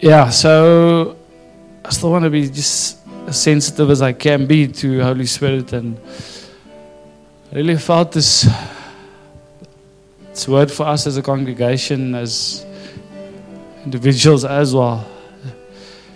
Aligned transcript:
yeah, 0.00 0.28
so 0.30 1.16
I 1.84 1.90
still 1.90 2.10
want 2.10 2.24
to 2.24 2.30
be 2.30 2.48
just 2.48 2.98
as 3.26 3.42
sensitive 3.42 3.90
as 3.90 4.00
I 4.00 4.12
can 4.12 4.46
be 4.46 4.68
to 4.68 5.02
Holy 5.02 5.26
Spirit, 5.26 5.72
and 5.72 5.98
I 7.52 7.56
really 7.56 7.76
felt 7.76 8.12
this. 8.12 8.48
It's 10.30 10.46
word 10.46 10.70
for 10.70 10.86
us 10.86 11.08
as 11.08 11.16
a 11.16 11.22
congregation, 11.22 12.14
as 12.14 12.64
individuals 13.84 14.44
as 14.44 14.72
well. 14.72 15.04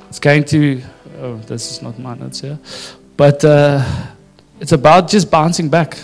It's 0.09 0.21
going 0.21 0.45
to. 0.45 0.81
Oh, 1.19 1.37
this 1.39 1.73
is 1.73 1.83
not 1.83 1.99
my 1.99 2.15
notes 2.15 2.41
here, 2.41 2.59
but 3.17 3.45
uh, 3.45 3.85
it's 4.61 4.73
about 4.73 5.09
just 5.09 5.29
bouncing 5.29 5.69
back, 5.69 5.99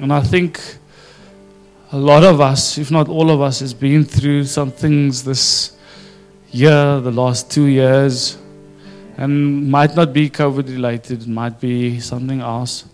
and 0.00 0.12
I 0.12 0.20
think 0.20 0.60
a 1.92 1.98
lot 1.98 2.24
of 2.24 2.42
us, 2.42 2.76
if 2.76 2.90
not 2.90 3.08
all 3.08 3.30
of 3.30 3.40
us, 3.40 3.60
has 3.60 3.72
been 3.72 4.04
through 4.04 4.44
some 4.44 4.70
things 4.70 5.24
this 5.24 5.74
year, 6.54 7.00
the 7.00 7.10
last 7.10 7.50
two 7.50 7.66
years, 7.66 8.38
and 9.16 9.70
might 9.70 9.96
not 9.96 10.12
be 10.12 10.30
COVID 10.30 10.68
related, 10.68 11.22
it 11.22 11.28
might 11.28 11.60
be 11.60 11.98
something 12.00 12.40
else. 12.40 12.84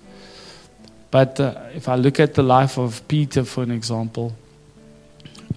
But 1.10 1.38
uh, 1.38 1.54
if 1.74 1.88
I 1.88 1.96
look 1.96 2.20
at 2.20 2.34
the 2.34 2.42
life 2.42 2.78
of 2.78 3.06
Peter, 3.06 3.44
for 3.44 3.62
an 3.62 3.70
example, 3.70 4.34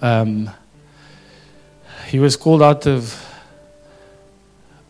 um, 0.02 0.50
he 2.08 2.20
was 2.20 2.36
called 2.36 2.62
out 2.62 2.86
of 2.88 3.26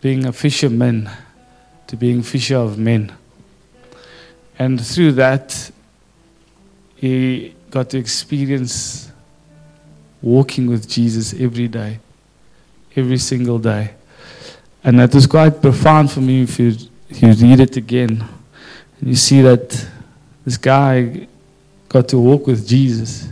being 0.02 0.26
a 0.26 0.34
fisherman 0.34 1.09
to 1.88 1.95
being 1.95 2.23
fisher 2.23 2.57
of 2.57 2.77
men. 2.77 3.13
And 4.57 4.84
through 4.84 5.13
that, 5.13 5.71
he 6.95 7.54
got 7.70 7.90
to 7.91 7.98
experience 7.98 9.12
walking 10.21 10.68
with 10.68 10.88
Jesus 10.88 11.34
every 11.34 11.68
day, 11.68 11.99
every 12.95 13.17
single 13.17 13.59
day. 13.59 13.91
And 14.83 14.99
that 14.99 15.13
was 15.13 15.25
quite 15.27 15.61
profound 15.61 16.11
for 16.11 16.21
me 16.21 16.43
if 16.43 16.59
you, 16.59 16.76
if 17.09 17.21
you 17.21 17.31
read 17.31 17.59
it 17.59 17.77
again. 17.77 18.23
And 18.99 19.09
you 19.09 19.15
see 19.15 19.41
that 19.41 19.87
this 20.45 20.57
guy 20.57 21.27
got 21.87 22.07
to 22.09 22.18
walk 22.18 22.48
with 22.48 22.68
Jesus, 22.68 23.29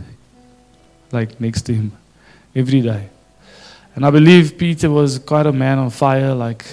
like 1.10 1.38
next 1.40 1.62
to 1.62 1.74
him, 1.74 1.92
every 2.54 2.80
day. 2.80 3.08
And 3.94 4.06
I 4.06 4.10
believe 4.10 4.56
Peter 4.56 4.90
was 4.90 5.18
quite 5.18 5.46
a 5.46 5.52
man 5.52 5.78
on 5.78 5.90
fire, 5.90 6.34
like, 6.34 6.64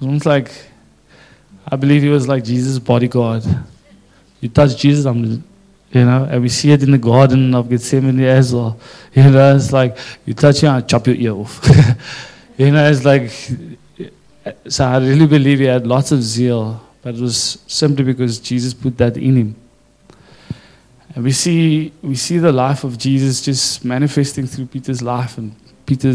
almost 0.00 0.26
like, 0.26 0.52
I 1.66 1.74
believe 1.74 2.02
he 2.02 2.08
was 2.08 2.28
like 2.28 2.44
Jesus' 2.44 2.78
bodyguard. 2.78 3.42
You 4.40 4.48
touch 4.48 4.76
Jesus, 4.76 5.04
I'm 5.04 5.42
you 5.96 6.04
know, 6.04 6.28
and 6.30 6.42
we 6.42 6.50
see 6.50 6.70
it 6.72 6.82
in 6.82 6.90
the 6.90 6.98
Garden 6.98 7.54
of 7.54 7.70
Gethsemane 7.70 8.20
as 8.20 8.54
well. 8.54 8.78
You 9.14 9.30
know, 9.30 9.56
it's 9.56 9.72
like 9.72 9.96
you 10.26 10.34
touch 10.34 10.60
him, 10.60 10.74
I 10.74 10.82
chop 10.82 11.06
your 11.06 11.16
ear 11.16 11.32
off. 11.32 11.58
you 12.58 12.70
know, 12.70 12.90
it's 12.90 13.02
like, 13.02 13.30
so 14.68 14.84
I 14.84 14.98
really 14.98 15.26
believe 15.26 15.60
he 15.60 15.64
had 15.64 15.86
lots 15.86 16.12
of 16.12 16.22
zeal, 16.22 16.78
but 17.00 17.14
it 17.14 17.20
was 17.22 17.58
simply 17.66 18.04
because 18.04 18.38
Jesus 18.38 18.74
put 18.74 18.98
that 18.98 19.16
in 19.16 19.36
him. 19.36 19.56
And 21.14 21.24
we 21.24 21.32
see, 21.32 21.94
we 22.02 22.14
see 22.14 22.36
the 22.36 22.52
life 22.52 22.84
of 22.84 22.98
Jesus 22.98 23.40
just 23.40 23.82
manifesting 23.82 24.46
through 24.46 24.66
Peter's 24.66 25.00
life, 25.00 25.38
and 25.38 25.56
Peter 25.86 26.12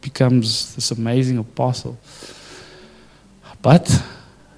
becomes 0.00 0.72
this 0.76 0.92
amazing 0.92 1.38
apostle. 1.38 1.98
But 3.60 3.86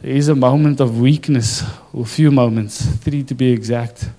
there 0.02 0.12
is 0.12 0.28
a 0.28 0.34
moment 0.34 0.80
of 0.80 1.00
weakness, 1.00 1.64
or 1.94 2.02
a 2.02 2.04
few 2.18 2.30
moments, 2.30 2.84
three 2.96 3.22
to 3.22 3.34
be 3.34 3.50
exact 3.50 4.10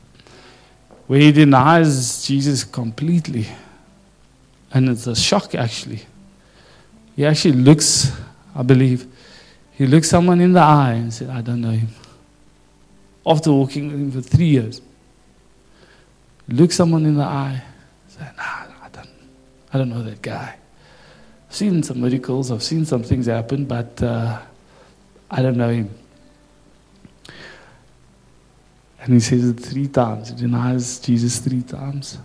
where 1.10 1.20
he 1.20 1.32
denies 1.32 2.24
Jesus 2.24 2.64
completely. 2.64 3.48
And 4.72 4.90
it's 4.90 5.08
a 5.08 5.16
shock, 5.16 5.56
actually. 5.56 6.02
He 7.16 7.26
actually 7.26 7.56
looks, 7.56 8.16
I 8.56 8.62
believe, 8.62 9.08
he 9.72 9.88
looks 9.88 10.08
someone 10.08 10.40
in 10.40 10.54
the 10.54 10.60
eye 10.60 10.92
and 10.92 11.12
said, 11.12 11.32
I 11.32 11.42
don't 11.42 11.62
know 11.62 11.72
him. 11.72 11.88
After 13.26 13.52
walking 13.52 13.88
with 13.88 14.00
him 14.00 14.12
for 14.12 14.22
three 14.22 14.50
years, 14.50 14.84
look 16.48 16.72
someone 16.72 17.08
in 17.08 17.16
the 17.16 17.24
eye, 17.24 17.64
say, 18.08 18.30
Nah, 18.38 18.44
I 18.84 18.90
don't, 18.94 19.10
I 19.74 19.78
don't 19.80 19.90
know 19.90 20.04
that 20.04 20.22
guy. 20.22 20.58
I've 21.48 21.56
seen 21.56 21.82
some 21.82 22.02
miracles, 22.02 22.52
I've 22.52 22.62
seen 22.62 22.86
some 22.86 23.02
things 23.02 23.26
happen, 23.26 23.66
but 23.66 24.04
uh, 24.04 24.40
I 25.32 25.42
don't 25.42 25.58
know 25.58 25.70
him. 25.70 25.90
And 29.10 29.16
he 29.16 29.22
says 29.22 29.50
it 29.50 29.60
three 29.60 29.88
times. 29.88 30.30
He 30.30 30.36
denies 30.36 31.00
Jesus 31.00 31.40
three 31.40 31.64
times. 31.64 32.20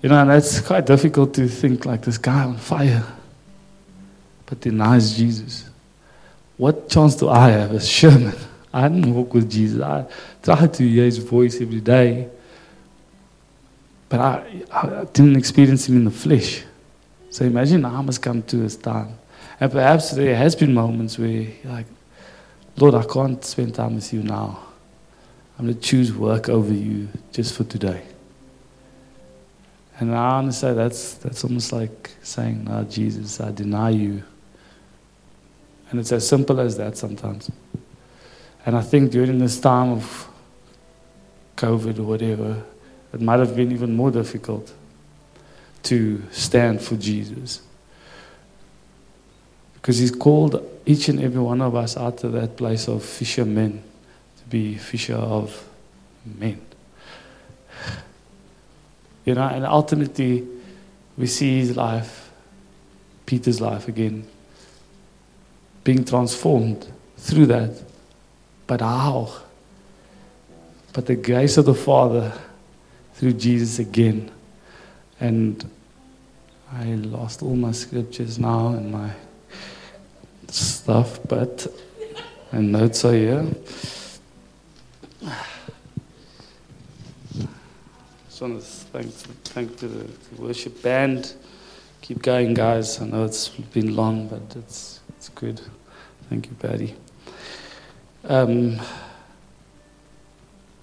You 0.00 0.08
know, 0.08 0.18
and 0.18 0.30
that's 0.30 0.58
quite 0.62 0.86
difficult 0.86 1.34
to 1.34 1.46
think 1.48 1.84
like 1.84 2.00
this 2.00 2.16
guy 2.16 2.44
on 2.44 2.56
fire, 2.56 3.04
but 4.46 4.58
denies 4.58 5.14
Jesus. 5.14 5.68
What 6.56 6.88
chance 6.88 7.14
do 7.16 7.28
I 7.28 7.50
have 7.50 7.72
as 7.72 7.86
Sherman? 7.86 8.34
I 8.72 8.88
didn't 8.88 9.14
walk 9.14 9.34
with 9.34 9.50
Jesus. 9.50 9.82
I 9.82 10.06
tried 10.42 10.72
to 10.72 10.88
hear 10.88 11.04
his 11.04 11.18
voice 11.18 11.60
every 11.60 11.82
day, 11.82 12.30
but 14.08 14.18
I, 14.18 14.62
I 14.72 15.04
didn't 15.12 15.36
experience 15.36 15.90
him 15.90 15.96
in 15.98 16.04
the 16.06 16.10
flesh. 16.10 16.64
So 17.28 17.44
imagine 17.44 17.84
I 17.84 18.00
must 18.00 18.22
come 18.22 18.42
to 18.44 18.56
this 18.56 18.76
time. 18.76 19.18
And 19.60 19.70
perhaps 19.70 20.12
there 20.12 20.36
has 20.36 20.56
been 20.56 20.72
moments 20.72 21.18
where 21.18 21.48
like, 21.64 21.86
Lord, 22.78 22.94
I 22.94 23.04
can't 23.04 23.44
spend 23.44 23.74
time 23.74 23.96
with 23.96 24.10
you 24.14 24.22
now. 24.22 24.65
I'm 25.58 25.66
going 25.66 25.74
to 25.74 25.80
choose 25.80 26.12
work 26.12 26.48
over 26.48 26.72
you 26.72 27.08
just 27.32 27.54
for 27.56 27.64
today. 27.64 28.02
And 29.98 30.14
I 30.14 30.50
say 30.50 30.74
that's, 30.74 31.14
that's 31.14 31.42
almost 31.44 31.72
like 31.72 32.10
saying, 32.22 32.64
No, 32.64 32.84
Jesus, 32.84 33.40
I 33.40 33.50
deny 33.52 33.90
you. 33.90 34.22
And 35.90 36.00
it's 36.00 36.12
as 36.12 36.28
simple 36.28 36.60
as 36.60 36.76
that 36.76 36.98
sometimes. 36.98 37.50
And 38.66 38.76
I 38.76 38.82
think 38.82 39.10
during 39.10 39.38
this 39.38 39.58
time 39.58 39.92
of 39.92 40.28
COVID 41.56 42.00
or 42.00 42.02
whatever, 42.02 42.62
it 43.14 43.20
might 43.22 43.38
have 43.38 43.56
been 43.56 43.72
even 43.72 43.96
more 43.96 44.10
difficult 44.10 44.74
to 45.84 46.22
stand 46.32 46.82
for 46.82 46.96
Jesus. 46.96 47.62
Because 49.74 49.96
He's 49.98 50.10
called 50.10 50.68
each 50.84 51.08
and 51.08 51.20
every 51.20 51.40
one 51.40 51.62
of 51.62 51.74
us 51.74 51.96
out 51.96 52.22
of 52.24 52.32
that 52.32 52.58
place 52.58 52.88
of 52.88 53.02
fishermen 53.02 53.82
be 54.48 54.76
fisher 54.76 55.14
of 55.14 55.68
men. 56.24 56.60
You 59.24 59.34
know, 59.34 59.42
and 59.42 59.64
ultimately 59.64 60.46
we 61.16 61.26
see 61.26 61.58
his 61.58 61.76
life, 61.76 62.30
Peter's 63.24 63.60
life 63.60 63.88
again, 63.88 64.26
being 65.82 66.04
transformed 66.04 66.86
through 67.16 67.46
that. 67.46 67.82
But 68.66 68.80
how? 68.80 69.32
But 70.92 71.06
the 71.06 71.16
grace 71.16 71.56
of 71.56 71.66
the 71.66 71.74
Father 71.74 72.32
through 73.14 73.32
Jesus 73.34 73.78
again. 73.78 74.30
And 75.20 75.68
I 76.72 76.84
lost 76.94 77.42
all 77.42 77.56
my 77.56 77.72
scriptures 77.72 78.38
now 78.38 78.68
and 78.68 78.92
my 78.92 79.10
stuff, 80.48 81.18
but 81.28 81.66
and 82.52 82.72
notes 82.72 83.04
are 83.04 83.12
here. 83.12 83.46
Just 88.36 88.42
want 88.42 88.60
to 88.60 88.66
thank, 88.66 89.12
thank 89.44 89.76
the, 89.78 89.86
the, 89.86 90.42
worship 90.42 90.82
band. 90.82 91.32
Keep 92.02 92.20
going, 92.20 92.52
guys. 92.52 93.00
I 93.00 93.06
know 93.06 93.24
it's 93.24 93.48
been 93.48 93.96
long, 93.96 94.28
but 94.28 94.42
it's, 94.56 95.00
it's 95.08 95.30
good. 95.30 95.58
Thank 96.28 96.48
you, 96.48 96.52
Patty. 96.56 96.94
Um, 98.24 98.78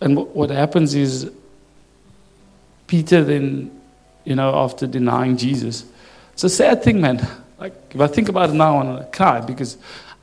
and 0.01 0.15
w- 0.15 0.29
what 0.33 0.49
happens 0.49 0.95
is, 0.95 1.31
Peter 2.87 3.23
then, 3.23 3.79
you 4.23 4.33
know, 4.33 4.55
after 4.55 4.87
denying 4.87 5.37
Jesus, 5.37 5.85
it's 6.33 6.43
a 6.43 6.49
sad 6.49 6.81
thing, 6.81 7.01
man. 7.01 7.23
Like, 7.59 7.75
if 7.91 8.01
I 8.01 8.07
think 8.07 8.29
about 8.29 8.49
it 8.49 8.53
now, 8.53 8.97
I 8.97 9.03
cry 9.03 9.41
because 9.41 9.77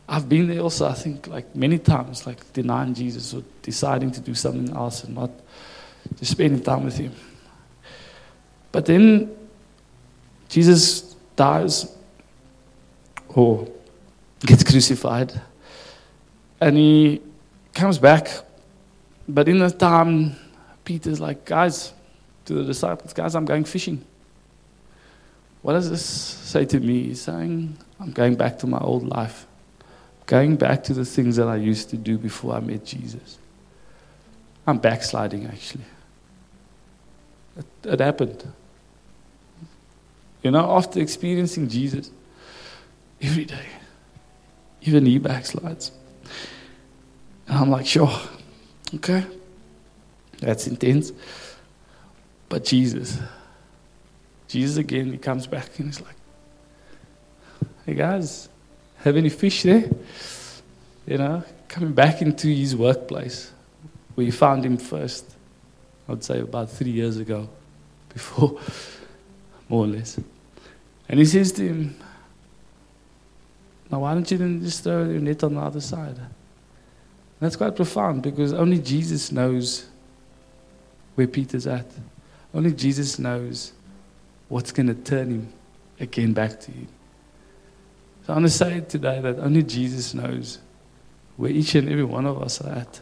I've 0.09 0.29
been 0.29 0.49
there 0.49 0.63
also, 0.63 0.89
I 0.89 0.95
think, 0.95 1.29
like 1.29 1.55
many 1.55 1.79
times, 1.79 2.27
like 2.27 2.53
denying 2.53 2.93
Jesus 2.93 3.33
or 3.33 3.45
deciding 3.63 4.11
to 4.11 4.21
do 4.21 4.35
something 4.35 4.75
else 4.75 5.05
and 5.05 5.15
not 5.15 5.31
just 6.19 6.33
spending 6.33 6.61
time 6.61 6.85
with 6.85 6.97
Him. 6.97 7.15
But 8.73 8.87
then 8.87 9.37
Jesus 10.49 11.15
dies 11.37 11.97
or 13.29 13.69
gets 14.41 14.65
crucified 14.65 15.41
and 16.61 16.77
He 16.77 17.23
comes 17.73 17.99
back. 17.99 18.29
But 19.29 19.49
in 19.49 19.59
the 19.59 19.71
time, 19.71 20.37
Peter's 20.85 21.21
like, 21.21 21.45
guys, 21.45 21.93
to 22.47 22.55
the 22.55 22.65
disciples, 22.65 23.13
guys, 23.13 23.35
I'm 23.35 23.45
going 23.45 23.65
fishing. 23.65 24.05
What 25.63 25.75
does 25.75 25.91
this 25.91 26.05
say 26.05 26.65
to 26.65 26.81
me? 26.81 27.05
He's 27.05 27.21
saying, 27.21 27.77
I'm 28.01 28.13
going 28.13 28.35
back 28.35 28.59
to 28.61 28.67
my 28.67 28.79
old 28.79 29.07
life, 29.07 29.47
going 30.27 30.57
back 30.57 30.83
to 30.85 30.95
the 30.95 31.05
things 31.05 31.37
that 31.37 31.49
I 31.49 31.57
used 31.57 31.91
to 31.91 31.97
do 31.97 32.19
before 32.19 32.55
I 32.55 32.61
met 32.61 32.85
Jesus. 32.85 33.39
I'm 34.67 34.79
backsliding, 34.79 35.47
actually. 35.47 35.85
It, 37.57 37.67
it 37.85 38.01
happened. 38.01 38.53
You 40.43 40.51
know, 40.51 40.71
after 40.77 41.01
experiencing 41.01 41.69
Jesus, 41.69 42.11
every 43.21 43.45
day. 43.45 43.67
Even 44.83 45.07
he 45.07 45.19
backslides. 45.19 45.91
And 47.47 47.59
I'm 47.59 47.71
like, 47.71 47.87
sure, 47.87 48.11
okay, 48.95 49.27
that's 50.39 50.67
intense. 50.67 51.13
But 52.49 52.65
Jesus, 52.65 53.19
Jesus 54.49 54.77
again, 54.77 55.13
he 55.13 55.19
comes 55.19 55.47
back 55.47 55.79
and 55.79 55.87
he's 55.87 56.01
like, 56.01 56.17
hey 57.87 57.95
guys, 57.95 58.49
have 58.99 59.17
any 59.17 59.29
fish 59.29 59.63
there? 59.63 59.89
You 61.07 61.19
know, 61.19 61.45
coming 61.69 61.93
back 61.93 62.23
into 62.23 62.49
his 62.49 62.75
workplace 62.75 63.53
where 64.15 64.25
he 64.25 64.31
found 64.31 64.65
him 64.65 64.77
first, 64.77 65.25
I'd 66.09 66.25
say 66.25 66.41
about 66.41 66.71
three 66.71 66.91
years 66.91 67.19
ago, 67.19 67.49
before, 68.09 68.59
more 69.71 69.85
or 69.85 69.89
less. 69.89 70.19
And 71.09 71.19
he 71.19 71.25
says 71.25 71.53
to 71.53 71.67
him, 71.67 71.97
now 73.91 74.01
why 74.01 74.15
don't 74.15 74.31
you 74.31 74.37
then 74.37 74.61
just 74.63 74.85
throw 74.85 75.05
your 75.05 75.21
net 75.21 75.43
on 75.43 75.55
the 75.55 75.61
other 75.61 75.81
side? 75.81 76.19
And 76.19 76.29
that's 77.41 77.57
quite 77.57 77.75
profound 77.75 78.23
because 78.23 78.53
only 78.53 78.79
Jesus 78.79 79.33
knows 79.33 79.87
where 81.15 81.27
Peter's 81.27 81.67
at. 81.67 81.87
Only 82.53 82.73
Jesus 82.73 83.19
knows 83.19 83.73
what's 84.49 84.73
going 84.73 84.89
to 84.89 84.95
turn 84.95 85.31
him 85.31 85.53
again 85.99 86.33
back 86.33 86.61
to 86.61 86.73
you. 86.73 86.87
So 88.27 88.33
I 88.33 88.37
want 88.37 88.47
to 88.47 88.51
say 88.51 88.81
today 88.81 89.21
that 89.21 89.39
only 89.39 89.63
Jesus 89.63 90.15
knows 90.15 90.59
where 91.37 91.51
each 91.51 91.75
and 91.75 91.89
every 91.89 92.05
one 92.05 92.27
of 92.27 92.43
us 92.43 92.61
are 92.61 92.71
at. 92.71 93.01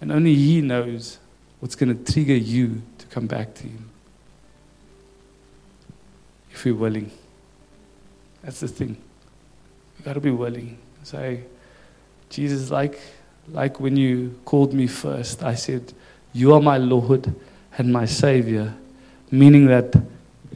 And 0.00 0.10
only 0.10 0.34
He 0.34 0.60
knows 0.60 1.18
what's 1.60 1.76
going 1.76 1.96
to 1.96 2.12
trigger 2.12 2.34
you 2.34 2.82
to 2.98 3.06
come 3.06 3.28
back 3.28 3.54
to 3.54 3.62
Him. 3.62 3.91
If 6.62 6.66
we're 6.66 6.74
willing. 6.76 7.10
That's 8.44 8.60
the 8.60 8.68
thing. 8.68 8.96
you've 9.96 10.04
got 10.04 10.12
to 10.12 10.20
be 10.20 10.30
willing. 10.30 10.78
Say, 11.02 11.40
Jesus, 12.30 12.70
like, 12.70 13.00
like 13.48 13.80
when 13.80 13.96
you 13.96 14.38
called 14.44 14.72
me 14.72 14.86
first, 14.86 15.42
I 15.42 15.56
said, 15.56 15.92
You 16.32 16.54
are 16.54 16.60
my 16.60 16.76
Lord 16.76 17.34
and 17.76 17.92
my 17.92 18.04
Savior. 18.04 18.74
Meaning 19.28 19.66
that 19.66 19.92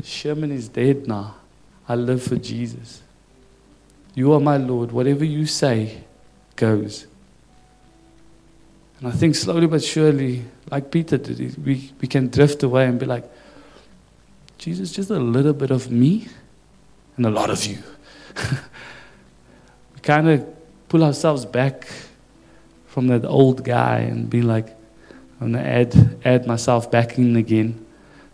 Sherman 0.05 0.53
is 0.53 0.69
dead 0.69 1.09
now. 1.09 1.35
I 1.89 1.97
live 1.97 2.23
for 2.23 2.37
Jesus. 2.37 3.03
You 4.15 4.33
are 4.33 4.41
my 4.41 4.59
Lord. 4.59 4.93
Whatever 4.93 5.25
you 5.25 5.45
say 5.45 6.05
goes. 6.55 7.09
And 9.01 9.09
I 9.09 9.11
think 9.11 9.35
slowly 9.35 9.67
but 9.67 9.83
surely, 9.83 10.45
like 10.71 10.89
Peter 10.93 11.19
did, 11.19 11.67
we, 11.67 11.91
we 12.01 12.07
can 12.07 12.29
drift 12.29 12.63
away 12.63 12.87
and 12.87 12.97
be 12.97 13.07
like, 13.07 13.29
Jesus, 14.59 14.93
just 14.93 15.11
a 15.11 15.19
little 15.19 15.53
bit 15.53 15.71
of 15.71 15.91
me 15.91 16.29
and 17.17 17.27
a 17.27 17.31
lot 17.31 17.51
of 17.51 17.65
you. 17.65 17.79
we 19.95 20.01
kind 20.03 20.29
of 20.29 20.47
pull 20.89 21.05
ourselves 21.05 21.45
back 21.45 21.89
from 22.87 23.09
that 23.09 23.25
old 23.25 23.65
guy 23.65 23.99
and 23.99 24.31
be 24.31 24.43
like, 24.43 24.69
I'm 25.41 25.53
going 25.53 25.65
to 25.65 25.71
add, 25.71 26.19
add 26.25 26.47
myself 26.47 26.91
back 26.91 27.19
in 27.19 27.37
again 27.37 27.85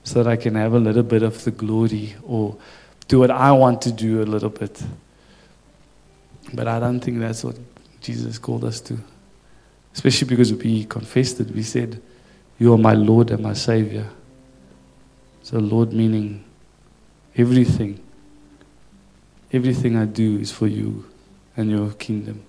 so 0.04 0.22
that 0.22 0.30
I 0.30 0.36
can 0.36 0.54
have 0.54 0.74
a 0.74 0.78
little 0.78 1.02
bit 1.02 1.22
of 1.22 1.42
the 1.44 1.50
glory 1.50 2.14
or 2.22 2.56
do 3.08 3.19
what 3.19 3.30
I 3.30 3.52
want 3.52 3.82
to 3.82 3.92
do 3.92 4.22
a 4.22 4.24
little 4.24 4.50
bit. 4.50 4.82
But 6.52 6.69
I 6.69 6.78
don't 6.78 7.00
think 7.00 7.19
that's 7.19 7.42
what 7.42 7.56
Jesus 8.00 8.38
called 8.38 8.64
us 8.64 8.80
to. 8.82 8.98
Especially 9.94 10.28
because 10.28 10.52
we 10.52 10.84
confessed 10.84 11.40
it. 11.40 11.50
We 11.50 11.62
said, 11.62 12.00
You 12.58 12.72
are 12.72 12.78
my 12.78 12.94
Lord 12.94 13.30
and 13.30 13.42
my 13.42 13.52
Savior. 13.52 14.08
So, 15.43 15.59
Lord 15.59 15.93
meaning 15.93 16.44
everything. 17.37 18.00
Everything 19.53 19.97
I 19.97 20.06
do 20.06 20.39
is 20.39 20.50
for 20.50 20.67
you 20.67 21.05
and 21.56 21.71
your 21.71 21.91
kingdom. 21.93 22.43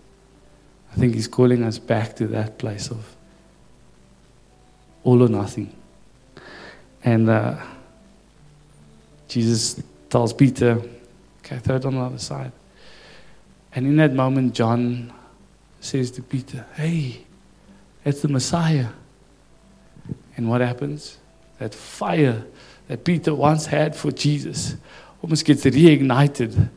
I 0.92 0.96
think 0.96 1.16
He's 1.16 1.28
calling 1.28 1.64
us 1.64 1.80
back 1.80 2.16
to 2.18 2.28
that 2.28 2.58
place 2.58 2.90
of 2.90 3.16
all 5.04 5.22
or 5.22 5.28
nothing. 5.28 5.76
And 7.04 7.30
uh, 7.30 7.58
Jesus 9.28 9.82
tells 10.10 10.32
Peter, 10.32 10.82
okay, 11.40 11.58
throw 11.58 11.76
it 11.76 11.86
on 11.86 11.96
the 11.96 12.02
other 12.02 12.20
side. 12.20 12.52
And 13.76 13.88
in 13.88 13.98
that 13.98 14.14
moment, 14.14 14.54
John 14.54 15.12
says 15.82 16.12
to 16.12 16.22
Peter, 16.22 16.66
Hey, 16.76 17.26
it's 18.06 18.22
the 18.22 18.28
Messiah. 18.28 18.90
And 20.38 20.50
what 20.50 20.62
happens? 20.62 21.18
That 21.60 21.74
fire 21.74 22.44
that 22.88 23.04
Peter 23.04 23.34
once 23.34 23.66
had 23.66 23.96
for 23.96 24.12
Jesus 24.12 24.76
almost 25.22 25.46
gets 25.46 25.64
reignited. 25.64 26.70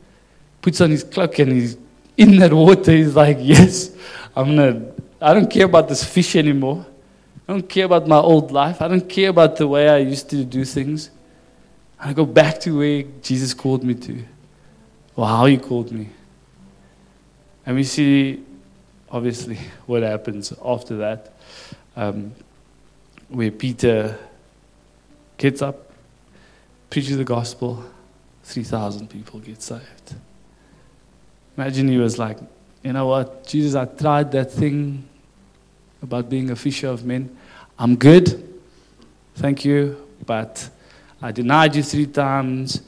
Puts 0.63 0.81
on 0.81 0.91
his 0.91 1.05
cloak 1.05 1.39
and 1.39 1.53
he's 1.53 1.77
in 2.17 2.39
that 2.39 2.53
water. 2.53 2.93
He's 2.93 3.15
like, 3.15 3.39
Yes, 3.41 3.91
I'm 4.35 4.57
gonna, 4.57 4.93
I 5.21 5.35
don't 5.35 5.51
care 5.51 5.67
about 5.67 5.89
this 5.89 6.05
fish 6.05 6.37
anymore. 6.37 6.87
I 7.49 7.53
don't 7.53 7.69
care 7.69 7.87
about 7.87 8.09
my 8.09 8.19
old 8.19 8.51
life. 8.51 8.83
I 8.83 8.89
don't 8.89 9.09
care 9.09 9.31
about 9.31 9.57
the 9.57 9.69
way 9.69 9.89
I 9.89 9.99
used 9.99 10.29
to 10.31 10.45
do 10.45 10.65
things. 10.65 11.11
I 11.99 12.13
go 12.13 12.27
back 12.27 12.61
to 12.61 12.79
where 12.79 13.05
Jesus 13.23 13.55
called 13.55 13.83
me 13.85 13.95
to, 13.95 14.25
or 15.15 15.27
how 15.27 15.47
he 15.47 15.57
called 15.57 15.93
me. 15.93 16.09
And 17.65 17.77
we 17.77 17.85
see, 17.85 18.43
obviously, 19.11 19.59
what 19.87 20.03
happens 20.03 20.53
after 20.65 20.97
that, 20.99 21.33
um, 21.97 22.33
where 23.29 23.51
Peter 23.51 24.19
gets 25.37 25.63
up, 25.63 25.91
preaches 26.91 27.17
the 27.17 27.25
gospel, 27.25 27.85
3,000 28.45 29.09
people 29.09 29.41
get 29.41 29.63
saved. 29.63 30.15
Imagine 31.57 31.89
he 31.89 31.99
was 31.99 32.19
like, 32.19 32.39
you 32.83 32.93
know 32.93 33.07
what, 33.07 33.47
Jesus, 33.47 33.75
I 33.75 33.85
tried 33.87 34.31
that 34.33 34.53
thing 34.53 35.09
about 36.03 36.29
being 36.29 36.51
a 36.51 36.57
fisher 36.57 36.89
of 36.89 37.05
men. 37.05 37.37
I'm 37.79 37.97
good, 37.97 38.61
thank 39.35 39.65
you, 39.65 39.97
but 40.25 40.69
I 41.21 41.33
denied 41.33 41.75
you 41.75 41.83
three 41.83 42.07
times. 42.07 42.83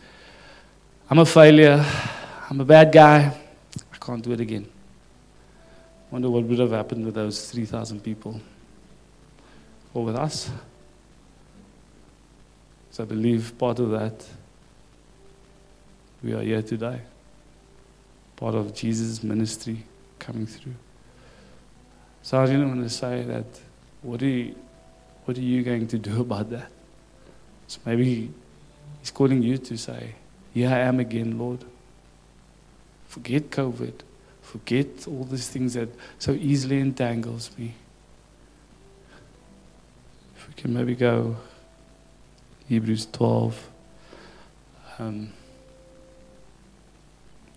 I'm 1.10 1.18
a 1.18 1.26
failure. 1.26 1.84
I'm 2.50 2.60
a 2.60 2.64
bad 2.64 2.92
guy 2.92 3.34
I 3.92 3.96
can't 3.96 4.22
do 4.22 4.32
it 4.32 4.40
again. 4.40 4.66
Wonder 6.10 6.30
what 6.30 6.44
would 6.44 6.58
have 6.58 6.70
happened 6.70 7.04
with 7.04 7.14
those 7.14 7.50
3,000 7.50 8.02
people 8.02 8.40
or 9.92 10.04
with 10.04 10.16
us. 10.16 10.50
So 12.98 13.04
I 13.04 13.06
believe 13.06 13.56
part 13.56 13.78
of 13.78 13.92
that, 13.92 14.26
we 16.20 16.32
are 16.32 16.42
here 16.42 16.62
today. 16.62 17.00
Part 18.34 18.56
of 18.56 18.74
Jesus' 18.74 19.22
ministry 19.22 19.84
coming 20.18 20.48
through. 20.48 20.74
So 22.22 22.40
I 22.40 22.46
didn't 22.46 22.66
want 22.66 22.82
to 22.82 22.90
say 22.90 23.22
that, 23.22 23.44
what 24.02 24.20
are, 24.20 24.26
you, 24.26 24.56
what 25.26 25.38
are 25.38 25.40
you 25.40 25.62
going 25.62 25.86
to 25.86 25.96
do 25.96 26.20
about 26.22 26.50
that? 26.50 26.72
So 27.68 27.78
maybe 27.86 28.32
He's 28.98 29.12
calling 29.12 29.44
you 29.44 29.58
to 29.58 29.76
say, 29.78 30.16
Here 30.52 30.68
I 30.68 30.80
am 30.80 30.98
again, 30.98 31.38
Lord. 31.38 31.64
Forget 33.06 33.48
COVID. 33.50 33.94
Forget 34.42 35.06
all 35.06 35.22
these 35.22 35.48
things 35.48 35.74
that 35.74 35.90
so 36.18 36.32
easily 36.32 36.80
entangles 36.80 37.52
me. 37.56 37.74
If 40.36 40.48
we 40.48 40.54
can 40.54 40.74
maybe 40.74 40.96
go 40.96 41.36
Hebrews 42.68 43.06
12. 43.12 43.70
Um, 44.98 45.32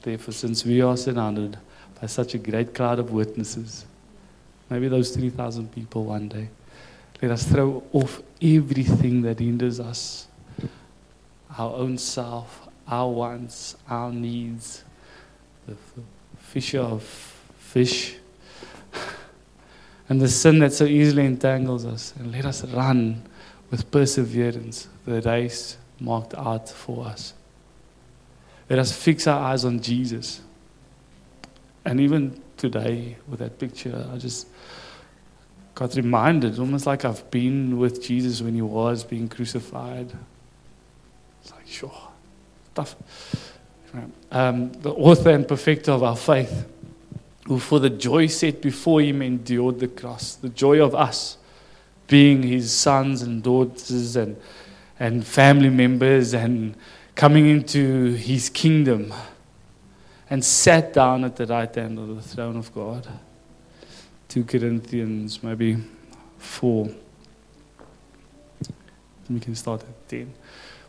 Therefore, 0.01 0.33
since 0.33 0.65
we 0.65 0.81
are 0.81 0.97
surrounded 0.97 1.57
by 1.99 2.07
such 2.07 2.33
a 2.33 2.37
great 2.39 2.73
cloud 2.73 2.97
of 2.97 3.11
witnesses, 3.11 3.85
maybe 4.69 4.87
those 4.87 5.11
3,000 5.15 5.71
people 5.71 6.05
one 6.05 6.27
day, 6.27 6.49
let 7.21 7.31
us 7.31 7.43
throw 7.43 7.83
off 7.93 8.21
everything 8.41 9.21
that 9.21 9.39
hinders 9.39 9.79
us 9.79 10.27
our 11.57 11.75
own 11.75 11.97
self, 11.97 12.67
our 12.87 13.09
wants, 13.09 13.75
our 13.87 14.11
needs, 14.11 14.83
the 15.67 15.75
fisher 16.39 16.79
of 16.79 17.03
fish, 17.59 18.15
and 20.09 20.19
the 20.19 20.27
sin 20.27 20.59
that 20.59 20.73
so 20.73 20.85
easily 20.85 21.25
entangles 21.25 21.85
us. 21.85 22.13
And 22.17 22.31
let 22.31 22.45
us 22.45 22.65
run 22.65 23.21
with 23.71 23.89
perseverance 23.89 24.89
the 25.05 25.21
race 25.21 25.77
marked 25.99 26.35
out 26.35 26.69
for 26.69 27.05
us. 27.05 27.33
Let 28.69 28.79
us 28.79 28.91
fix 28.91 29.25
our 29.27 29.39
eyes 29.39 29.65
on 29.65 29.81
Jesus. 29.81 30.41
And 31.83 31.99
even 31.99 32.39
today, 32.57 33.17
with 33.27 33.39
that 33.39 33.57
picture, 33.57 34.07
I 34.13 34.17
just 34.17 34.47
got 35.73 35.95
reminded, 35.95 36.59
almost 36.59 36.85
like 36.85 37.05
I've 37.05 37.29
been 37.31 37.79
with 37.79 38.03
Jesus 38.03 38.41
when 38.41 38.53
he 38.53 38.61
was 38.61 39.03
being 39.03 39.27
crucified. 39.27 40.11
It's 41.41 41.51
like, 41.51 41.67
sure, 41.67 42.09
tough. 42.75 42.95
Um, 44.31 44.71
the 44.73 44.91
author 44.91 45.31
and 45.31 45.47
perfecter 45.47 45.91
of 45.91 46.03
our 46.03 46.15
faith, 46.15 46.65
who 47.45 47.59
for 47.59 47.79
the 47.79 47.89
joy 47.89 48.27
set 48.27 48.61
before 48.61 49.01
him 49.01 49.21
endured 49.21 49.79
the 49.79 49.87
cross, 49.87 50.35
the 50.35 50.49
joy 50.49 50.81
of 50.81 50.93
us 50.93 51.37
being 52.11 52.43
his 52.43 52.73
sons 52.73 53.21
and 53.21 53.41
daughters 53.41 54.17
and, 54.17 54.35
and 54.99 55.25
family 55.25 55.69
members 55.69 56.33
and 56.33 56.75
coming 57.15 57.47
into 57.47 58.11
his 58.15 58.49
kingdom. 58.49 59.13
and 60.31 60.43
sat 60.45 60.93
down 60.93 61.25
at 61.25 61.35
the 61.35 61.45
right 61.45 61.75
hand 61.75 61.99
of 61.99 62.15
the 62.15 62.21
throne 62.21 62.55
of 62.55 62.73
God. 62.73 63.05
2 64.29 64.45
Corinthians, 64.45 65.43
maybe 65.43 65.77
4. 66.37 66.89
We 69.29 69.39
can 69.41 69.55
start 69.55 69.81
at 69.81 70.07
10. 70.07 70.33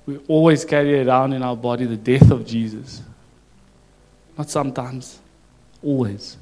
We 0.06 0.18
always 0.28 0.64
carry 0.64 1.02
around 1.02 1.32
in 1.32 1.42
our 1.42 1.56
body 1.56 1.86
the 1.86 1.96
death 1.96 2.30
of 2.30 2.46
Jesus. 2.46 3.02
Not 4.38 4.48
sometimes, 4.48 5.18
always. 5.82 6.36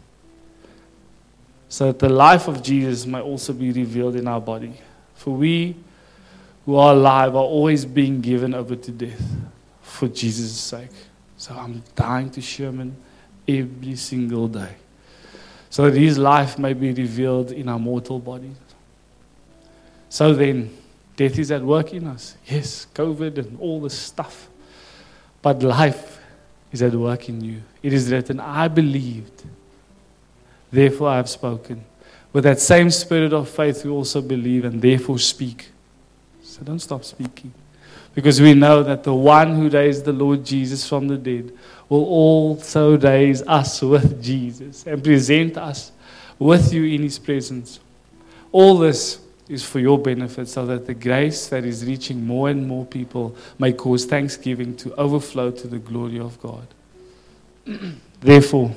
So 1.71 1.87
that 1.87 2.01
the 2.01 2.09
life 2.09 2.49
of 2.49 2.63
Jesus 2.65 3.07
may 3.07 3.21
also 3.21 3.53
be 3.53 3.71
revealed 3.71 4.17
in 4.17 4.27
our 4.27 4.41
body. 4.41 4.75
For 5.15 5.31
we 5.31 5.77
who 6.67 6.75
are 6.75 6.93
alive 6.93 7.37
are 7.37 7.45
always 7.45 7.85
being 7.85 8.21
given 8.21 8.55
over 8.55 8.75
to 8.75 8.91
death 8.91 9.23
for 9.81 10.09
Jesus' 10.09 10.59
sake. 10.59 10.91
So 11.37 11.55
I'm 11.55 11.85
dying 11.95 12.29
to 12.33 12.41
Sherman 12.41 12.97
every 13.47 13.95
single 13.95 14.49
day. 14.49 14.75
So 15.71 15.89
that 15.89 15.97
his 15.97 16.19
life 16.19 16.59
may 16.59 16.73
be 16.73 16.93
revealed 16.93 17.53
in 17.53 17.69
our 17.69 17.79
mortal 17.79 18.19
bodies. 18.19 18.57
So 20.09 20.35
then, 20.35 20.77
death 21.15 21.39
is 21.39 21.53
at 21.53 21.63
work 21.63 21.95
in 21.95 22.09
us. 22.09 22.37
Yes, 22.47 22.89
COVID 22.93 23.39
and 23.39 23.61
all 23.61 23.81
this 23.81 23.97
stuff. 23.97 24.49
But 25.41 25.63
life 25.63 26.21
is 26.73 26.83
at 26.83 26.95
work 26.95 27.29
in 27.29 27.41
you. 27.41 27.63
It 27.81 27.93
is 27.93 28.11
written, 28.11 28.41
I 28.41 28.67
believed, 28.67 29.45
therefore 30.71 31.09
I 31.09 31.17
have 31.17 31.29
spoken. 31.29 31.85
With 32.33 32.45
that 32.45 32.61
same 32.61 32.91
spirit 32.91 33.33
of 33.33 33.49
faith, 33.49 33.85
we 33.85 33.91
also 33.91 34.21
believe 34.23 34.65
and 34.65 34.81
therefore 34.81 35.19
speak. 35.19 35.71
So 36.43 36.63
don't 36.63 36.79
stop 36.79 37.05
speaking. 37.05 37.53
Because 38.15 38.41
we 38.41 38.55
know 38.55 38.83
that 38.83 39.05
the 39.05 39.15
one 39.15 39.55
who 39.55 39.69
raised 39.69 40.05
the 40.05 40.13
Lord 40.13 40.45
Jesus 40.45 40.89
from 40.89 41.09
the 41.09 41.17
dead 41.17 41.53
will 41.89 42.05
also 42.05 42.99
raise 42.99 43.43
us 43.43 43.83
with 43.83 44.23
Jesus 44.23 44.87
and 44.87 45.03
present 45.03 45.57
us 45.57 45.93
with 46.39 46.73
you 46.73 46.85
in 46.85 47.03
his 47.03 47.19
presence. 47.19 47.81
All 48.53 48.79
this 48.79 49.21
is 49.49 49.65
for 49.65 49.81
your 49.81 49.99
benefit 49.99 50.49
so 50.49 50.65
that 50.67 50.87
the 50.87 50.95
grace 50.95 51.49
that 51.49 51.65
is 51.65 51.85
reaching 51.85 52.25
more 52.25 52.49
and 52.49 52.67
more 52.67 52.85
people 52.87 53.35
may 53.59 53.73
cause 53.73 54.05
thanksgiving 54.05 54.77
to 54.77 54.95
overflow 54.95 55.51
to 55.51 55.67
the 55.67 55.79
glory 55.79 56.21
of 56.21 56.41
God. 56.41 56.67
therefore, 58.21 58.75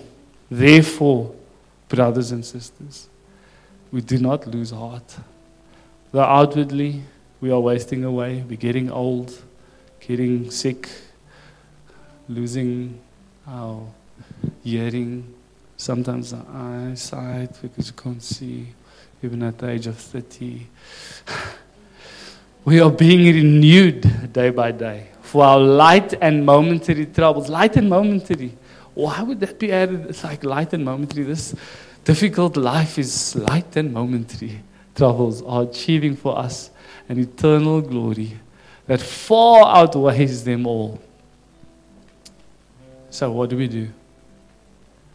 therefore, 0.49 1.33
brothers 1.93 2.31
and 2.31 2.43
sisters, 2.43 3.07
we 3.91 4.01
do 4.01 4.17
not 4.17 4.47
lose 4.47 4.71
heart. 4.71 5.15
Though 6.11 6.23
outwardly 6.23 7.03
we 7.39 7.51
are 7.51 7.59
wasting 7.59 8.03
away, 8.03 8.43
we're 8.49 8.57
getting 8.57 8.89
old, 8.91 9.31
getting 9.99 10.49
sick, 10.49 10.89
losing 12.27 12.99
our 13.47 13.85
hearing, 14.63 15.35
sometimes 15.77 16.33
our 16.33 16.45
eyesight 16.89 17.61
because 17.61 17.87
you 17.89 17.93
can't 17.93 18.23
see, 18.23 18.69
even 19.21 19.43
at 19.43 19.59
the 19.59 19.69
age 19.69 19.85
of 19.85 19.95
30. 19.95 20.65
we 22.65 22.79
are 22.79 22.91
being 22.91 23.23
renewed 23.35 24.33
day 24.33 24.49
by 24.49 24.71
day 24.71 25.09
for 25.21 25.43
our 25.45 25.59
light 25.59 26.15
and 26.19 26.43
momentary 26.43 27.05
troubles. 27.05 27.49
Light 27.49 27.75
and 27.75 27.87
momentary. 27.87 28.57
Why 28.93 29.21
would 29.21 29.39
that 29.39 29.59
be 29.59 29.71
added? 29.71 30.07
It's 30.09 30.23
like 30.23 30.43
light 30.43 30.73
and 30.73 30.85
momentary. 30.85 31.23
This 31.23 31.55
difficult 32.03 32.57
life 32.57 32.97
is 32.99 33.35
light 33.35 33.75
and 33.75 33.93
momentary. 33.93 34.61
Troubles 34.95 35.41
are 35.41 35.63
achieving 35.63 36.15
for 36.15 36.37
us 36.37 36.69
an 37.09 37.19
eternal 37.19 37.81
glory 37.81 38.37
that 38.85 39.01
far 39.01 39.75
outweighs 39.77 40.43
them 40.43 40.67
all. 40.67 41.01
So, 43.09 43.31
what 43.31 43.49
do 43.49 43.57
we 43.57 43.67
do? 43.67 43.89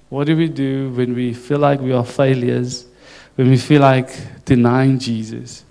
What 0.09 0.27
do 0.27 0.37
we 0.37 0.49
do 0.49 0.91
when 0.91 1.15
we 1.15 1.35
feel 1.35 1.59
like 1.59 1.81
we 1.81 1.93
are 1.93 2.05
failures? 2.05 2.87
When 3.35 3.51
we 3.51 3.57
feel 3.57 3.83
like 3.83 4.45
denying 4.45 4.99
Jesus? 4.99 5.65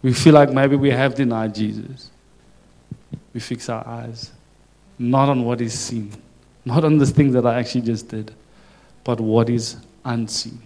We 0.00 0.12
feel 0.12 0.34
like 0.34 0.50
maybe 0.50 0.76
we 0.76 0.90
have 0.90 1.14
denied 1.14 1.54
Jesus. 1.54 2.10
We 3.32 3.40
fix 3.40 3.68
our 3.68 3.86
eyes 3.86 4.32
not 4.98 5.28
on 5.28 5.44
what 5.44 5.60
is 5.60 5.78
seen, 5.78 6.12
not 6.64 6.84
on 6.84 6.98
the 6.98 7.06
things 7.06 7.32
that 7.34 7.46
I 7.46 7.58
actually 7.58 7.82
just 7.82 8.08
did, 8.08 8.32
but 9.04 9.20
what 9.20 9.48
is 9.48 9.76
unseen. 10.04 10.60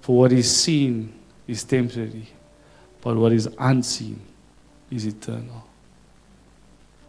For 0.00 0.16
what 0.16 0.32
is 0.32 0.54
seen 0.54 1.12
is 1.46 1.64
temporary, 1.64 2.28
but 3.00 3.16
what 3.16 3.32
is 3.32 3.48
unseen 3.58 4.20
is 4.90 5.06
eternal. 5.06 5.64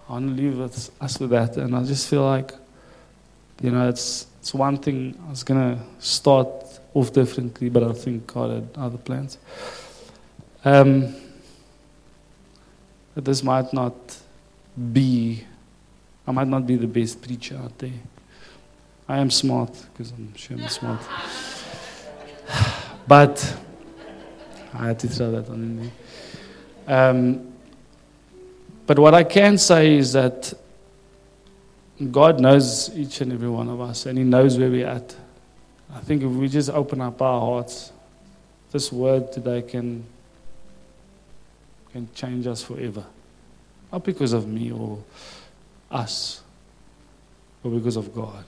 I 0.08 0.14
want 0.14 0.36
to 0.36 0.42
leave 0.42 0.60
us, 0.60 0.92
us 1.00 1.20
with 1.20 1.30
that, 1.30 1.58
and 1.58 1.76
I 1.76 1.84
just 1.84 2.10
feel 2.10 2.26
like, 2.26 2.54
you 3.62 3.72
know, 3.72 3.88
it's, 3.90 4.28
it's 4.40 4.54
one 4.54 4.78
thing 4.78 5.18
I 5.28 5.30
was 5.30 5.44
going 5.44 5.78
to 5.78 5.84
start 6.00 6.48
off 6.94 7.14
differently, 7.14 7.70
but 7.70 7.84
I 7.84 7.94
think 7.94 8.26
God 8.26 8.52
had 8.52 8.70
other 8.76 8.98
plans. 8.98 9.38
Um, 10.66 11.16
this 13.16 13.44
might 13.44 13.72
not 13.74 13.96
be, 14.94 15.44
I 16.30 16.32
might 16.32 16.48
not 16.48 16.68
be 16.68 16.76
the 16.76 16.86
best 16.86 17.24
preacher 17.24 17.58
out 17.58 17.76
there. 17.80 17.90
I 19.08 19.18
am 19.18 19.32
smart, 19.32 19.72
because 19.92 20.12
I'm 20.12 20.32
Sherman 20.36 20.70
Smart. 20.70 21.02
But 23.08 23.58
I 24.76 24.90
had 24.90 25.00
to 25.00 25.08
throw 25.08 25.32
that 25.32 25.50
on 25.50 25.56
in 25.56 25.92
there. 26.86 27.10
Um, 27.10 27.52
but 28.86 29.00
what 29.00 29.16
I 29.16 29.24
can 29.24 29.58
say 29.58 29.96
is 29.96 30.14
that 30.14 30.54
God 32.12 32.40
knows 32.40 32.96
each 32.96 33.22
and 33.22 33.34
every 33.34 33.50
one 33.50 33.68
of 33.68 33.82
us, 33.82 34.06
and 34.06 34.16
He 34.16 34.24
knows 34.24 34.56
where 34.56 34.70
we're 34.70 34.86
at. 34.86 35.16
I 35.92 36.02
think 36.02 36.22
if 36.22 36.30
we 36.30 36.48
just 36.48 36.70
open 36.70 37.02
up 37.02 37.20
our 37.24 37.42
hearts, 37.42 37.92
this 38.72 38.92
word 38.92 39.32
today 39.32 39.64
can, 39.64 40.04
can 41.92 42.08
change 42.14 42.46
us 42.46 42.62
forever. 42.62 43.04
Not 43.92 44.04
because 44.04 44.34
of 44.34 44.48
me 44.48 44.72
or 44.72 45.00
us, 45.92 46.42
but 47.64 47.70
because 47.70 47.96
of 47.96 48.14
God. 48.14 48.46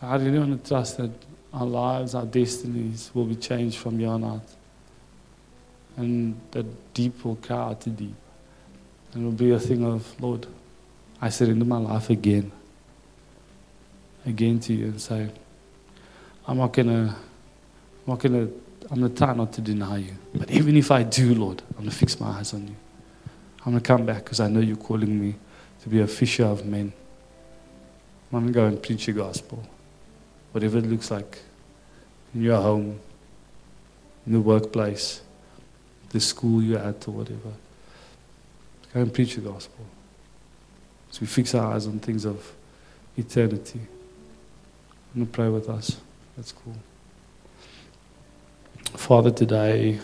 I 0.00 0.16
really 0.16 0.38
want 0.38 0.62
to 0.62 0.68
trust 0.68 0.98
that 0.98 1.10
our 1.52 1.66
lives, 1.66 2.14
our 2.14 2.26
destinies 2.26 3.10
will 3.14 3.24
be 3.24 3.34
changed 3.34 3.78
from 3.78 3.98
here 3.98 4.08
on 4.08 4.24
out. 4.24 4.44
And 5.96 6.40
the 6.52 6.64
deep 6.94 7.24
will 7.24 7.36
cry 7.36 7.56
out 7.56 7.80
to 7.82 7.90
deep. 7.90 8.14
And 9.12 9.22
it 9.22 9.24
will 9.24 9.32
be 9.32 9.50
a 9.50 9.58
thing 9.58 9.84
of, 9.84 10.20
Lord, 10.20 10.46
I 11.20 11.30
surrender 11.30 11.64
my 11.64 11.78
life 11.78 12.10
again. 12.10 12.52
Again 14.24 14.60
to 14.60 14.72
you 14.72 14.86
and 14.86 15.00
say, 15.00 15.30
I'm 16.46 16.58
not 16.58 16.72
gonna, 16.72 17.16
I'm 18.06 18.06
not 18.06 18.20
gonna, 18.20 18.48
I'm 18.90 19.00
gonna 19.00 19.08
try 19.08 19.34
not 19.34 19.52
to 19.54 19.60
deny 19.60 19.98
you. 19.98 20.12
But 20.34 20.50
even 20.50 20.76
if 20.76 20.90
I 20.92 21.02
do, 21.02 21.34
Lord, 21.34 21.62
I'm 21.70 21.78
gonna 21.78 21.90
fix 21.90 22.20
my 22.20 22.28
eyes 22.28 22.54
on 22.54 22.68
you. 22.68 22.76
I'm 23.68 23.74
gonna 23.74 23.82
come 23.82 24.06
back 24.06 24.24
because 24.24 24.40
I 24.40 24.48
know 24.48 24.60
you're 24.60 24.78
calling 24.78 25.20
me 25.20 25.34
to 25.82 25.90
be 25.90 26.00
a 26.00 26.06
fisher 26.06 26.46
of 26.46 26.64
men. 26.64 26.90
I'm 28.32 28.40
gonna 28.40 28.50
go 28.50 28.64
and 28.64 28.82
preach 28.82 29.04
the 29.04 29.12
gospel 29.12 29.62
whatever 30.52 30.78
it 30.78 30.86
looks 30.86 31.10
like 31.10 31.38
in 32.34 32.40
your 32.40 32.56
home, 32.56 32.98
in 34.26 34.32
the 34.32 34.40
workplace, 34.40 35.20
the 36.08 36.18
school 36.18 36.62
you're 36.62 36.78
at, 36.78 37.06
or 37.08 37.10
whatever. 37.10 37.52
Go 38.94 39.00
and 39.02 39.12
preach 39.12 39.34
the 39.34 39.42
gospel. 39.42 39.84
So 41.10 41.18
we 41.20 41.26
fix 41.26 41.54
our 41.54 41.74
eyes 41.74 41.86
on 41.86 41.98
things 41.98 42.24
of 42.24 42.50
eternity. 43.18 43.80
I'm 45.14 45.20
going 45.20 45.26
to 45.26 45.32
pray 45.32 45.48
with 45.50 45.68
us. 45.68 46.00
That's 46.38 46.52
cool. 46.52 46.74
Father, 48.96 49.30
today, 49.30 49.98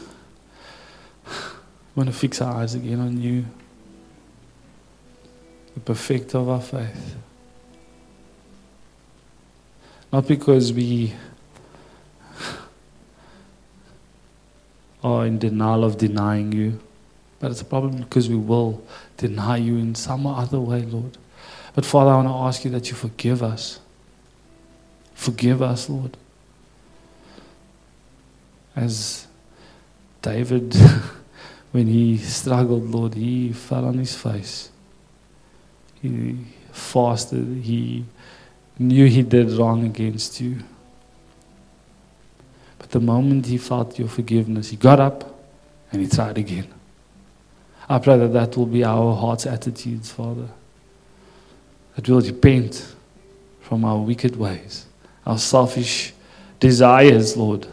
want 1.97 2.09
to 2.09 2.15
fix 2.15 2.41
our 2.41 2.57
eyes 2.57 2.75
again 2.75 3.01
on 3.01 3.21
you, 3.21 3.45
the 5.75 5.81
perfecter 5.81 6.39
of 6.39 6.49
our 6.49 6.61
faith. 6.61 7.17
Not 10.13 10.27
because 10.29 10.73
we 10.73 11.13
are 15.05 15.27
in 15.27 15.39
denial 15.39 15.85
of 15.85 15.99
denying 15.99 16.53
you, 16.53 16.81
but 17.41 17.51
it's 17.51 17.63
probably 17.63 18.03
because 18.03 18.29
we 18.29 18.37
will 18.37 18.83
deny 19.17 19.57
you 19.57 19.77
in 19.77 19.95
some 19.95 20.27
other 20.27 20.61
way, 20.61 20.83
Lord. 20.83 21.19
But 21.75 21.85
Father, 21.85 22.11
I 22.11 22.17
want 22.17 22.29
to 22.29 22.35
ask 22.35 22.65
you 22.65 22.71
that 22.71 22.89
you 22.89 22.95
forgive 22.95 23.43
us. 23.43 23.81
Forgive 25.15 25.63
us, 25.63 25.89
Lord. 25.89 26.17
As 28.77 29.27
David, 30.23 30.75
when 31.75 31.89
he 31.89 32.17
struggled, 32.19 32.89
Lord, 32.89 33.15
he 33.15 33.53
fell 33.53 33.87
on 33.87 33.99
his 33.99 34.15
face. 34.15 34.71
He 36.01 36.37
fasted. 36.71 37.63
He 37.65 38.05
knew 38.79 39.07
he 39.07 39.23
did 39.23 39.51
wrong 39.51 39.85
against 39.85 40.41
you. 40.41 40.59
But 42.79 42.91
the 42.91 43.01
moment 43.01 43.47
he 43.47 43.59
felt 43.59 43.99
your 43.99 44.07
forgiveness, 44.07 44.71
he 44.71 44.77
got 44.77 45.01
up 45.01 45.37
and 45.91 46.01
he 46.01 46.07
tried 46.07 46.39
again. 46.39 46.73
I 47.89 47.99
pray 47.99 48.19
that 48.19 48.33
that 48.33 48.57
will 48.57 48.67
be 48.67 48.85
our 48.85 49.17
heart's 49.17 49.45
attitudes, 49.45 50.13
Father. 50.13 50.51
That 51.97 52.09
we'll 52.09 52.21
repent 52.21 52.95
from 53.63 53.85
our 53.85 53.99
wicked 53.99 54.37
ways, 54.37 54.87
our 55.27 55.39
selfish 55.39 56.13
desires, 56.61 57.37
Lord. 57.37 57.67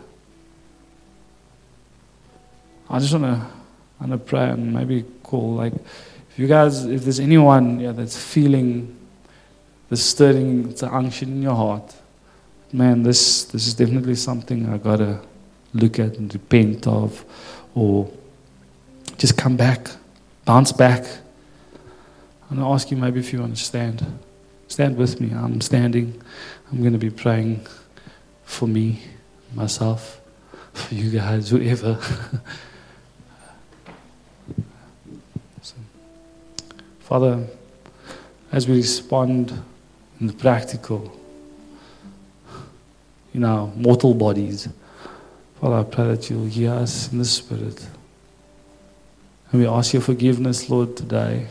I 2.90 2.98
just 2.98 3.14
want 3.14 3.26
to 3.26 3.61
want 4.02 4.12
to 4.12 4.18
pray 4.18 4.50
and 4.50 4.74
maybe 4.74 5.06
call 5.24 5.56
like 5.56 5.74
if 5.74 6.38
you 6.38 6.48
guys 6.48 6.86
if 6.86 7.04
there's 7.04 7.20
anyone 7.20 7.80
yeah 7.80 7.92
that's 7.92 8.18
feeling 8.18 8.96
the 9.90 9.98
stirring 9.98 10.74
the 10.74 10.94
unction 10.94 11.30
in 11.30 11.42
your 11.42 11.56
heart 11.56 11.96
man 12.74 13.04
this 13.04 13.46
this 13.46 13.68
is 13.68 13.74
definitely 13.74 14.16
something 14.16 14.68
I 14.70 14.78
got 14.78 14.98
to 14.98 15.20
look 15.74 16.00
at 16.00 16.18
and 16.18 16.34
repent 16.34 16.88
of 16.88 17.24
or 17.76 18.12
just 19.18 19.38
come 19.38 19.56
back 19.56 19.88
bounce 20.46 20.72
back. 20.72 21.06
I'm 22.50 22.58
to 22.58 22.64
ask 22.66 22.92
you 22.92 22.98
maybe 22.98 23.20
if 23.20 23.32
you 23.32 23.40
want 23.40 23.56
to 23.56 23.64
stand. 23.64 24.06
Stand 24.68 24.98
with 24.98 25.22
me. 25.22 25.32
I'm 25.34 25.62
standing. 25.62 26.22
I'm 26.72 26.84
to 26.92 26.98
be 26.98 27.10
praying 27.10 27.66
for 28.44 28.68
me 28.68 29.02
myself 29.54 30.20
for 30.74 30.96
you 30.96 31.10
guys 31.10 31.50
whoever 31.50 32.00
Father, 37.12 37.46
as 38.54 38.70
we 38.70 38.78
respond 38.78 39.52
in 40.22 40.28
the 40.28 40.34
practical, 40.34 41.12
in 43.34 43.44
our 43.44 43.68
mortal 43.76 44.14
bodies, 44.14 44.70
Father, 45.60 45.76
I 45.76 45.84
pray 45.84 46.08
that 46.16 46.30
you'll 46.30 46.46
hear 46.46 46.72
us 46.72 47.12
in 47.12 47.18
the 47.18 47.26
Spirit. 47.26 47.86
And 49.52 49.60
we 49.60 49.68
ask 49.68 49.92
your 49.92 50.02
forgiveness, 50.02 50.70
Lord, 50.70 50.96
today 50.96 51.48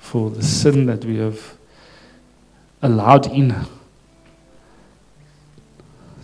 for 0.00 0.28
the 0.28 0.42
sin 0.42 0.86
that 0.86 1.04
we 1.04 1.18
have 1.18 1.54
allowed 2.82 3.28
in 3.28 3.54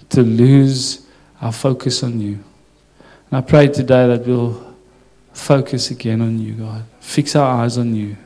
to 0.09 0.23
lose 0.25 1.07
our 1.41 1.53
focus 1.53 2.03
on 2.03 2.21
you. 2.21 2.43
And 3.31 3.39
I 3.39 3.41
pray 3.43 3.69
today 3.69 4.09
that 4.09 4.27
we'll 4.27 4.75
focus 5.33 5.93
again 5.93 6.21
on 6.21 6.41
you, 6.41 6.55
God. 6.55 6.83
Fix 7.09 7.35
our 7.35 7.63
eyes 7.63 7.79
on 7.79 7.95
you. 7.95 8.19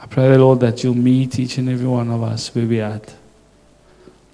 I 0.00 0.06
pray, 0.06 0.34
Lord, 0.38 0.60
that 0.60 0.82
you'll 0.82 0.94
meet 0.94 1.38
each 1.38 1.58
and 1.58 1.68
every 1.68 1.86
one 1.86 2.10
of 2.10 2.22
us 2.22 2.54
where 2.54 2.64
we're 2.64 2.82
at. 2.82 3.14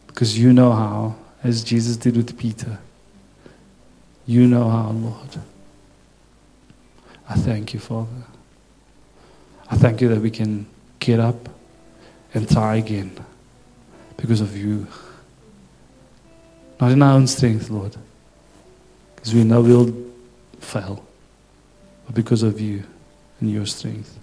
Because 0.07 0.38
you 0.38 0.52
know 0.52 0.71
how, 0.71 1.17
as 1.43 1.64
Jesus 1.64 1.97
did 1.97 2.17
with 2.17 2.38
Peter. 2.38 2.79
You 4.25 4.47
know 4.47 4.71
how, 4.71 4.91
Lord. 4.93 5.41
I 7.29 7.35
thank 7.35 7.75
you, 7.75 7.81
Father. 7.81 8.23
I 9.69 9.76
thank 9.76 10.00
you 10.00 10.09
that 10.11 10.21
we 10.21 10.31
can 10.31 10.67
get 11.00 11.19
up 11.19 11.49
and 12.35 12.49
try 12.49 12.76
again 12.76 13.19
because 14.17 14.41
of 14.41 14.57
you. 14.57 14.87
Not 16.81 16.93
in 16.93 17.02
our 17.02 17.14
own 17.14 17.26
strength, 17.26 17.69
Lord. 17.69 17.97
Because 19.17 19.35
we 19.35 19.43
know 19.43 19.61
we'll 19.61 19.93
fail, 20.61 21.05
but 22.12 22.14
because 22.14 22.42
of 22.42 22.61
you 22.61 22.83
and 23.40 23.50
your 23.50 23.66
strength. 23.66 24.19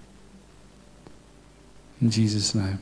In 2.00 2.10
Jesus' 2.10 2.54
name. 2.54 2.78